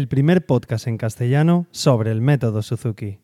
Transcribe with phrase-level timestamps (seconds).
[0.00, 3.18] el primer podcast en castellano sobre el método Suzuki.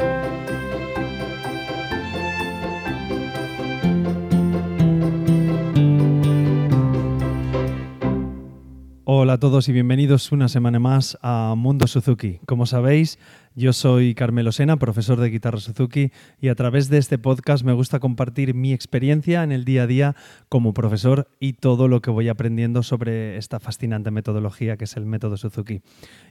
[9.27, 12.39] Hola a todos y bienvenidos una semana más a Mundo Suzuki.
[12.47, 13.19] Como sabéis,
[13.57, 17.73] yo soy Carmelo Sena, profesor de guitarra Suzuki, y a través de este podcast me
[17.73, 20.15] gusta compartir mi experiencia en el día a día
[20.49, 25.07] como profesor y todo lo que voy aprendiendo sobre esta fascinante metodología que es el
[25.07, 25.83] método Suzuki.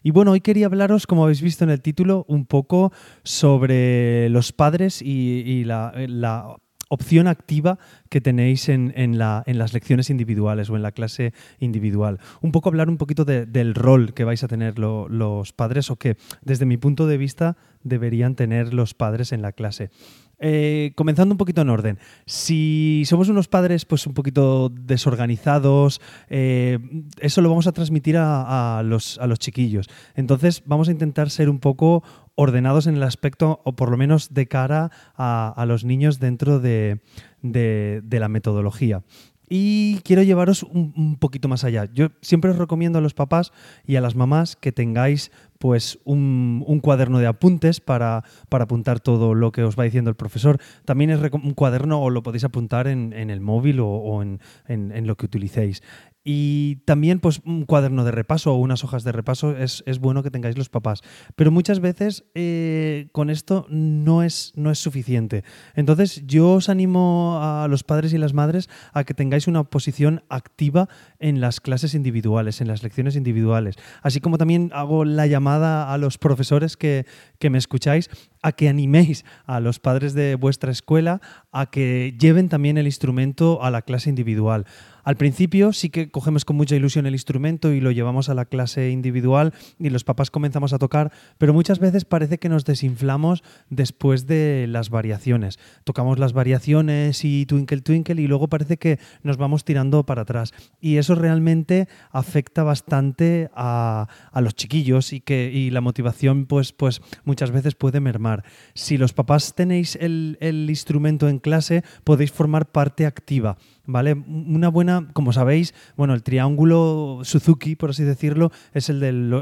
[0.01, 2.93] Y bueno, hoy quería hablaros, como habéis visto en el título, un poco
[3.23, 6.55] sobre los padres y, la, la
[6.89, 7.77] opción activa
[8.09, 12.19] que tenéis en, las lecciones individuales o en la clase individual.
[12.41, 16.17] Un poco hablar un poquito del rol que vais a tener los padres o que
[16.41, 19.89] desde mi punto de vista deberían tener los padres en la clase.
[20.39, 21.99] Eh, comenzando un poquito en orden.
[22.25, 26.79] Si somos unos padres pues un poquito desorganizados, eh,
[27.19, 29.87] eso lo vamos a transmitir a, los, a los chiquillos.
[30.15, 32.03] Entonces vamos a intentar ser un poco
[32.35, 36.99] ordenados en el aspecto, o por lo menos de cara a, los niños dentro de,
[37.41, 39.03] la metodología.
[39.49, 41.85] Y quiero llevaros un, poquito más allá.
[41.93, 43.51] Yo siempre os recomiendo a los papás
[43.85, 49.51] y a las mamás que tengáis pues un, cuaderno de apuntes para, apuntar todo lo
[49.51, 50.59] que os va diciendo el profesor.
[50.85, 55.15] También es un cuaderno o lo podéis apuntar en, el móvil o, en, en, lo
[55.15, 55.81] que utilicéis.
[56.27, 60.31] Y también, pues, un cuaderno de repaso o unas hojas de repaso es, bueno que
[60.31, 61.03] tengáis los papás.
[61.35, 65.43] Pero muchas veces eh, con esto no es, no es suficiente.
[65.75, 70.23] Entonces, yo os animo a los padres y las madres a que tengáis una posición
[70.27, 73.75] activa en las clases individuales, en las lecciones individuales.
[74.01, 77.05] Así como también hago la llamada a los profesores que,
[77.37, 78.09] que me escucháis
[78.41, 83.63] a que animéis a los padres de vuestra escuela a que lleven también el instrumento
[83.63, 84.65] a la clase individual
[85.05, 88.45] al principio sí que cogemos con mucha ilusión el instrumento y lo llevamos a la
[88.45, 93.43] clase individual y los papás comenzamos a tocar, pero muchas veces parece que nos desinflamos
[93.69, 95.59] después de las variaciones.
[95.83, 100.53] Tocamos las variaciones y twinkle twinkle y luego parece que nos vamos tirando para atrás.
[100.79, 104.07] Y eso realmente afecta bastante a,
[104.39, 108.45] los chiquillos y que y la motivación pues, pues muchas veces puede mermar.
[108.73, 114.13] Si los papás tenéis el, el instrumento en clase, podéis formar parte activa ¿vale?
[114.13, 119.33] Una buena, como sabéis, bueno, el triángulo Suzuki, por así decirlo, es el del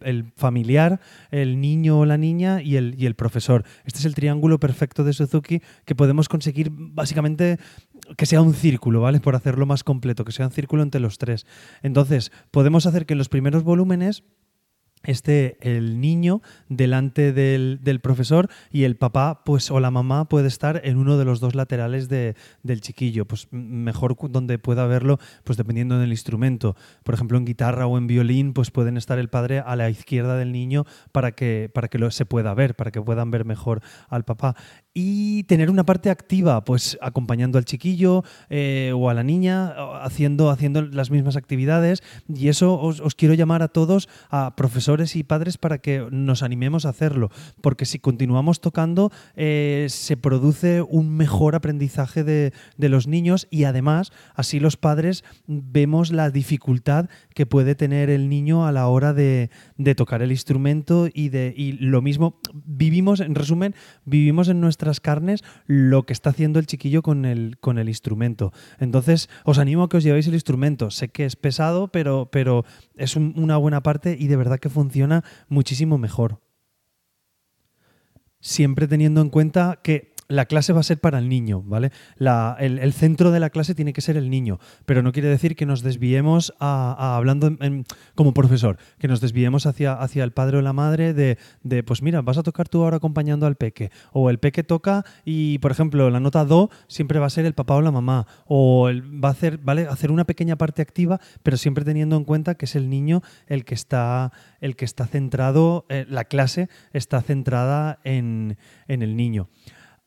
[0.00, 3.64] el, familiar, el niño o la niña y el, y el profesor.
[3.84, 7.58] Este es el triángulo perfecto de Suzuki que podemos conseguir básicamente
[8.16, 9.20] que sea un círculo, ¿vale?
[9.20, 11.46] Por hacerlo más completo, que sea un círculo entre los tres.
[11.82, 14.24] Entonces, podemos hacer que en los primeros volúmenes
[15.02, 20.80] esté el niño delante del, profesor y el papá pues o la mamá puede estar
[20.84, 23.26] en uno de los dos laterales de, del chiquillo.
[23.26, 26.76] Pues mejor donde pueda verlo pues dependiendo del instrumento.
[27.02, 30.36] Por ejemplo en guitarra o en violín pues pueden estar el padre a la izquierda
[30.36, 33.82] del niño para que para que lo, se pueda ver para que puedan ver mejor
[34.08, 34.56] al papá.
[34.92, 39.72] Y tener una parte activa, pues acompañando al chiquillo eh, o a la niña,
[40.02, 42.02] haciendo, haciendo las mismas actividades.
[42.28, 46.84] Y eso os, quiero llamar a todos, a profesores y padres, para que nos animemos
[46.84, 47.30] a hacerlo.
[47.60, 54.10] Porque si continuamos tocando, eh, se produce un mejor aprendizaje de, los niños y además
[54.34, 59.50] así los padres vemos la dificultad que puede tener el niño a la hora de,
[59.78, 64.90] de tocar el instrumento y, de, y lo mismo, vivimos, en resumen, vivimos en nuestra
[64.98, 68.52] carnes lo que está haciendo el chiquillo con el, con el instrumento.
[68.80, 70.90] Entonces, os animo a que os llevéis el instrumento.
[70.90, 72.64] Sé que es pesado, pero, pero
[72.96, 74.79] es una buena parte y de verdad que funciona
[75.48, 76.40] muchísimo mejor.
[78.40, 81.90] Siempre teniendo en cuenta que la clase va a ser para el niño, ¿vale?
[82.18, 85.66] el, centro de la clase tiene que ser el niño, pero no quiere decir que
[85.66, 87.56] nos desviemos a, hablando
[88.14, 92.22] como profesor, que nos desviemos hacia, hacia el padre o la madre de, pues mira,
[92.22, 96.08] vas a tocar tú ahora acompañando al peque, o el peque toca y, por ejemplo,
[96.10, 98.88] la nota do siempre va a ser el papá o la mamá, o
[99.22, 99.88] va a hacer, ¿vale?
[99.88, 103.64] hacer una pequeña parte activa, pero siempre teniendo en cuenta que es el niño el
[103.64, 108.56] que está, el que está centrado, eh, la clase está centrada en,
[108.86, 109.48] en el niño.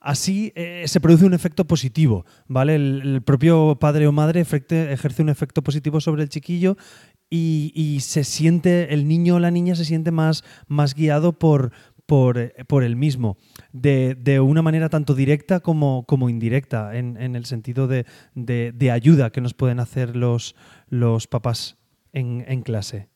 [0.04, 2.76] Así eh, se produce un efecto positivo, ¿vale?
[2.76, 6.76] El, propio padre o madre ejerce un efecto positivo sobre el chiquillo
[7.30, 11.72] y, se siente, el niño o la niña se siente más, más guiado por,
[12.06, 12.38] por,
[12.84, 13.38] el mismo,
[13.72, 19.54] de, una manera tanto directa como, como indirecta, en, el sentido de, ayuda que nos
[19.54, 20.56] pueden hacer los,
[20.90, 21.78] los papás
[22.12, 23.13] en clase.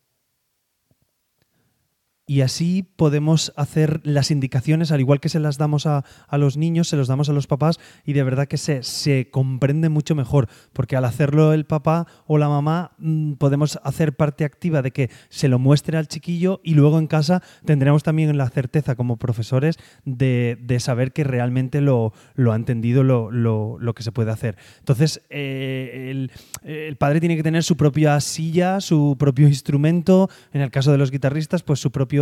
[2.30, 6.04] Y así podemos hacer las indicaciones, al igual que se las damos a,
[6.34, 9.88] los niños, se los damos a los papás y de verdad que se, se, comprende
[9.88, 14.82] mucho mejor, porque al hacerlo el papá o la mamá mm, podemos hacer parte activa
[14.82, 18.96] de que se lo muestre al chiquillo y luego en casa tendremos también la certeza
[18.96, 24.32] como profesores de, saber que realmente lo, lo ha entendido lo, lo, que se puede
[24.32, 24.58] hacer.
[24.80, 26.32] Entonces, eh, el,
[26.64, 30.98] el padre tiene que tener su propia silla, su propio instrumento, en el caso de
[30.98, 32.17] los guitarristas, pues su propio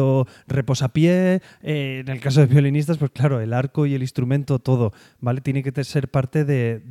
[0.47, 4.93] reposapié, eh, en el caso de violinistas, pues claro, el arco y el instrumento, todo,
[5.19, 5.41] ¿vale?
[5.41, 6.81] Tiene que ser parte de,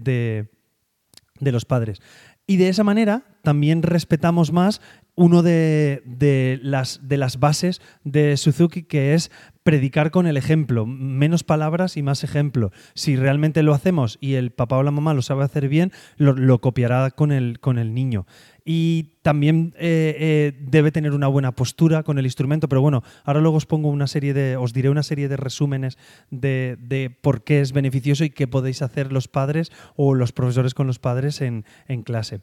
[1.41, 2.01] de los padres.
[2.47, 4.81] Y de esa manera también respetamos más
[5.17, 9.31] uno de, las, bases de Suzuki, que es
[9.63, 12.71] predicar con el ejemplo, menos palabras y más ejemplo.
[12.95, 16.61] Si realmente lo hacemos y el papá o la mamá lo sabe hacer bien, lo,
[16.61, 18.27] copiará con el, niño.
[18.67, 23.41] Y también eh, eh, debe tener una buena postura con el instrumento, pero bueno, ahora
[23.41, 25.97] luego os pongo una serie de, os diré una serie de resúmenes
[26.31, 30.87] de, por qué es beneficioso y qué podéis hacer los padres o los profesores con
[30.87, 31.65] los padres en
[32.05, 32.41] clase.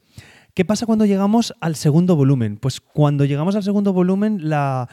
[0.53, 2.57] ¿Qué pasa cuando llegamos al segundo volumen?
[2.57, 4.89] Pues cuando llegamos al segundo volumen la,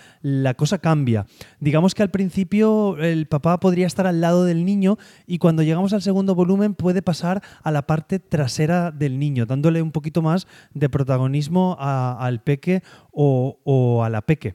[0.57, 1.27] cosa cambia.
[1.59, 5.93] Digamos que al principio el papá podría estar al lado del niño y cuando llegamos
[5.93, 10.47] al segundo volumen puede pasar a la parte trasera del niño, dándole un poquito más
[10.75, 14.55] de protagonismo al peque o, a la peque.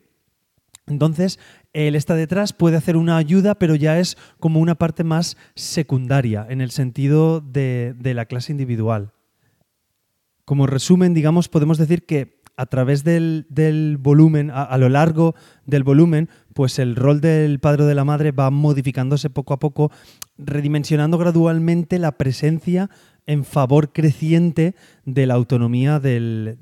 [0.88, 1.38] Entonces,
[1.74, 6.46] él está detrás, puede hacer una ayuda, pero ya es como una parte más secundaria
[6.50, 9.12] en el sentido de la clase individual.
[10.46, 15.36] Como resumen, digamos, podemos decir que a través del, volumen, a, lo largo
[15.66, 19.60] del volumen, pues el rol del padre o de la madre va modificándose poco a
[19.60, 19.92] poco,
[20.38, 22.90] redimensionando gradualmente la presencia
[23.26, 24.76] en favor creciente
[25.06, 26.58] de la autonomía del,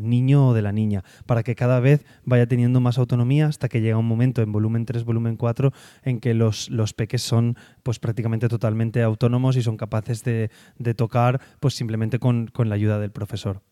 [0.00, 3.80] niño o de la niña, para que cada vez vaya teniendo más autonomía hasta que
[3.80, 5.72] llega un momento en volumen 3, volumen 4,
[6.04, 10.50] en que los, los peques son pues prácticamente totalmente autónomos y son capaces de,
[10.96, 13.62] tocar pues simplemente con la ayuda del profesor.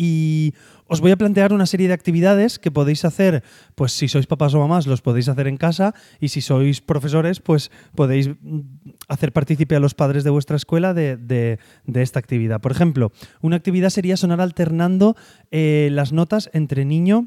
[0.00, 0.54] Y
[0.86, 3.42] os voy a plantear una serie de actividades que podéis hacer,
[3.74, 7.40] pues si sois papás o mamás, los podéis hacer en casa y si sois profesores,
[7.40, 8.60] pues podéis mm,
[9.08, 11.58] hacer partícipe a los padres de vuestra escuela de,
[11.92, 12.60] esta actividad.
[12.60, 13.10] Por ejemplo,
[13.42, 15.16] una actividad sería sonar alternando
[15.50, 17.26] eh, las notas entre niño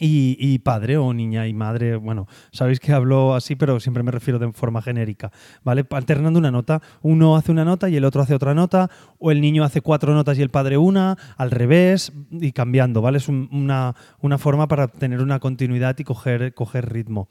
[0.00, 4.38] y, padre o niña y madre, bueno, sabéis que hablo así, pero siempre me refiero
[4.38, 5.30] de forma genérica,
[5.62, 5.84] ¿vale?
[5.90, 9.40] Alternando una nota, uno hace una nota y el otro hace otra nota, o el
[9.40, 13.18] niño hace cuatro notas y el padre una, al revés, y cambiando, ¿vale?
[13.18, 13.94] Es una,
[14.38, 17.28] forma para tener una continuidad y coger, coger ritmo.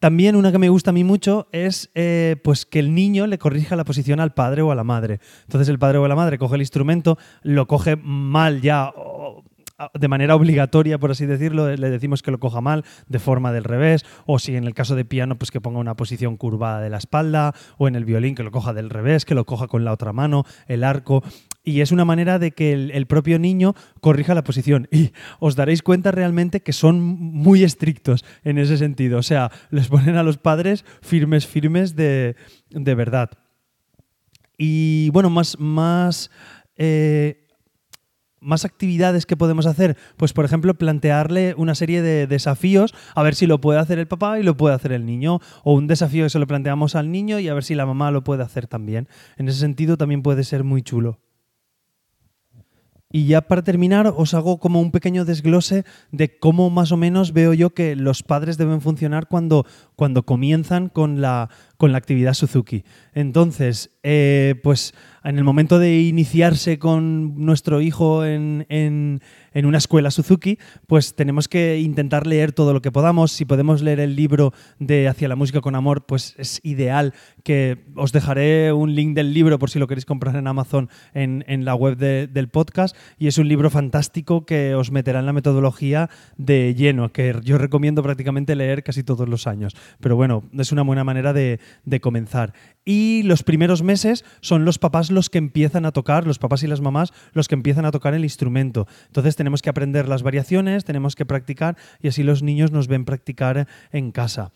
[0.00, 3.38] También una que me gusta a mí mucho es eh, pues que el niño le
[3.38, 5.20] corrija la posición al padre o a la madre.
[5.42, 8.92] Entonces el padre o la madre coge el instrumento, lo coge mal ya
[9.94, 13.64] de manera obligatoria, por así decirlo, le decimos que lo coja mal de forma del
[13.64, 16.90] revés, o si en el caso de piano, pues que ponga una posición curvada de
[16.90, 19.84] la espalda, o en el violín que lo coja del revés, que lo coja con
[19.84, 21.22] la otra mano, el arco.
[21.64, 24.88] Y es una manera de que el, propio niño corrija la posición.
[24.90, 29.18] Y os daréis cuenta realmente que son muy estrictos en ese sentido.
[29.18, 32.34] O sea, les ponen a los padres firmes, firmes de,
[32.70, 33.30] verdad.
[34.58, 36.30] Y bueno, más, más
[36.76, 37.41] eh,
[38.42, 43.34] más actividades que podemos hacer, pues por ejemplo plantearle una serie de desafíos a ver
[43.34, 46.24] si lo puede hacer el papá y lo puede hacer el niño, o un desafío
[46.24, 48.66] que se lo planteamos al niño y a ver si la mamá lo puede hacer
[48.66, 49.08] también.
[49.36, 51.20] En ese sentido también puede ser muy chulo.
[53.12, 57.32] Y ya para terminar, os hago como un pequeño desglose de cómo más o menos
[57.34, 62.34] veo yo que los padres deben funcionar cuando, cuando comienzan con la, con la actividad
[62.34, 62.84] Suzuki.
[63.12, 64.94] Entonces, eh, pues
[65.24, 69.20] en el momento de iniciarse con nuestro hijo en,
[69.54, 73.32] una escuela Suzuki, pues tenemos que intentar leer todo lo que podamos.
[73.32, 77.84] Si podemos leer el libro de Hacia la música con amor, pues es ideal que
[77.96, 81.74] os dejaré un link del libro por si lo queréis comprar en Amazon en, la
[81.74, 82.96] web del podcast.
[83.18, 87.58] Y es un libro fantástico que os meterá en la metodología de lleno, que yo
[87.58, 89.74] recomiendo prácticamente leer casi todos los años.
[90.00, 91.60] Pero bueno, es una buena manera de,
[92.00, 92.52] comenzar.
[92.84, 96.66] Y los primeros meses son los papás los que empiezan a tocar, los papás y
[96.66, 98.86] las mamás, los que empiezan a tocar el instrumento.
[99.06, 103.04] Entonces tenemos que aprender las variaciones, tenemos que practicar y así los niños nos ven
[103.04, 104.52] practicar en casa.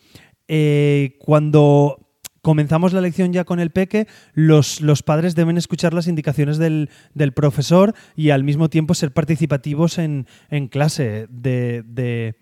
[0.49, 2.06] Eh, cuando
[2.47, 6.89] comenzamos la lección ya con el peque, los, los padres deben escuchar las indicaciones del,
[7.35, 10.29] profesor y al mismo tiempo ser participativos en,
[10.71, 12.37] clase, de,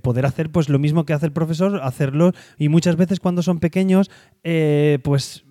[0.00, 3.58] poder hacer pues lo mismo que hace el profesor, hacerlo y muchas veces cuando son
[3.58, 4.08] pequeños,
[4.44, 5.44] eh, pues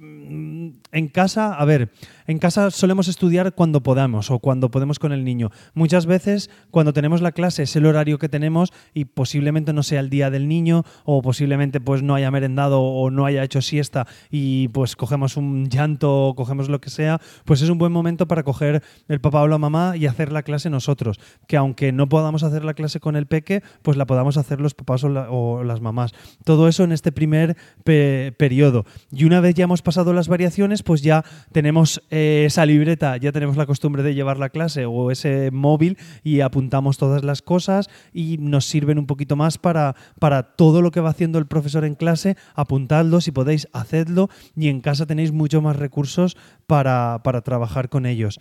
[0.92, 1.90] en casa, a ver,
[2.28, 5.52] en casa solemos estudiar cuando podamos o cuando podemos con el niño.
[5.74, 10.00] Muchas veces cuando tenemos la clase es el horario que tenemos y posiblemente no sea
[10.00, 14.08] el día del niño o posiblemente pues no haya merendado o no haya hecho siesta
[14.30, 18.28] y pues cogemos un llanto o cogemos lo que sea, pues es un buen momento
[18.28, 21.20] para coger el papá o la mamá y hacer la clase nosotros.
[21.48, 24.74] Que aunque no podamos hacer la clase con el peque, pues la podamos hacer los
[24.74, 26.14] papás o, las mamás.
[26.44, 28.86] Todo eso en este primer periodo.
[29.12, 33.32] Y una vez ya hemos pasado las variaciones, pues ya tenemos eh, esa libreta, ya
[33.32, 37.90] tenemos la costumbre de llevar la clase o ese móvil y apuntamos todas las cosas
[38.14, 41.86] y nos sirven un poquito más para, para todo lo que va haciendo el profesor
[41.86, 47.42] en clase, apuntadlo, si podéis, hacedlo y en casa tenéis mucho más recursos para, para
[47.42, 48.40] trabajar con ellos.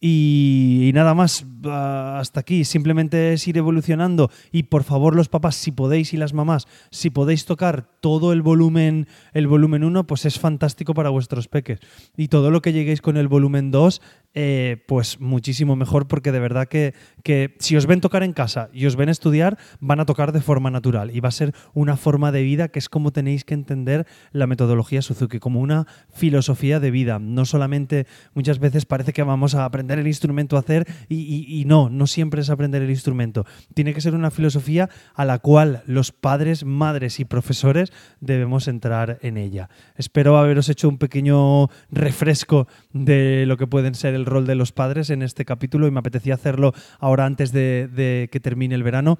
[0.00, 2.64] Y, nada más, ah, hasta aquí.
[2.64, 4.30] Simplemente es ir evolucionando.
[4.52, 8.42] Y por favor, los papás, si podéis y las mamás, si podéis tocar todo el
[8.42, 11.80] volumen, el volumen 1, pues es fantástico para vuestros peques.
[12.16, 14.02] Y todo lo que lleguéis con el volumen 2
[14.38, 18.68] eh, pues muchísimo mejor porque de verdad que, que, si os ven tocar en casa
[18.70, 21.96] y os ven estudiar, van a tocar de forma natural y va a ser una
[21.96, 26.80] forma de vida que es como tenéis que entender la metodología Suzuki, como una filosofía
[26.80, 27.18] de vida.
[27.18, 31.64] No solamente muchas veces parece que vamos a aprender el instrumento a hacer y, y
[31.64, 33.46] no, no siempre es aprender el instrumento.
[33.72, 37.90] Tiene que ser una filosofía a la cual los padres, madres y profesores
[38.20, 39.70] debemos entrar en ella.
[39.96, 44.72] Espero haberos hecho un pequeño refresco de lo que pueden ser el rol de los
[44.72, 49.18] padres en este capítulo y me apetecía hacerlo ahora antes de, que termine el verano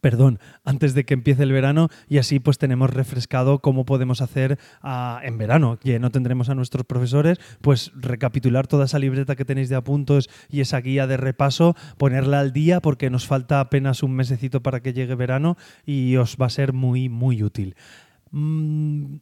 [0.00, 4.58] perdón, antes de que empiece el verano y así pues tenemos refrescado cómo podemos hacer
[4.82, 9.46] ah, en verano, que no tendremos a nuestros profesores, pues recapitular toda esa libreta que
[9.46, 14.02] tenéis de apuntos y esa guía de repaso, ponerla al día porque nos falta apenas
[14.02, 15.56] un mesecito para que llegue verano
[15.86, 17.74] y os va a ser muy, muy útil.
[18.30, 19.16] Mm,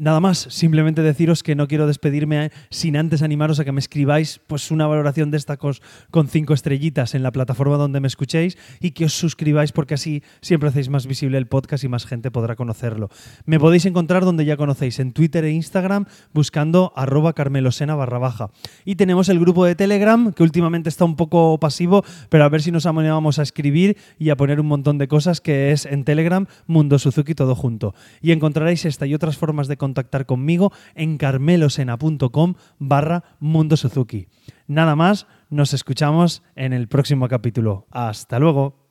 [0.00, 3.80] Nada más, simplemente deciros que no quiero despedirme eh, sin antes animaros a que me
[3.80, 8.06] escribáis pues una valoración de esta cos con cinco estrellitas en la plataforma donde me
[8.06, 12.06] escuchéis y que os suscribáis porque así siempre hacéis más visible el podcast y más
[12.06, 13.08] gente podrá conocerlo.
[13.44, 18.50] Me podéis encontrar donde ya conocéis, en Twitter e Instagram buscando arroba carmelosena barra baja.
[18.84, 22.62] Y tenemos el grupo de Telegram que últimamente está un poco pasivo, pero a ver
[22.62, 26.04] si nos animamos a escribir y a poner un montón de cosas que es en
[26.04, 27.96] Telegram Mundo Suzuki todo junto.
[28.22, 34.28] Y encontraréis esta y otras formas de contactar conmigo en carmelosena.com barra Mundo Suzuki.
[34.66, 37.86] Nada más, nos escuchamos en el próximo capítulo.
[37.90, 38.87] Hasta luego.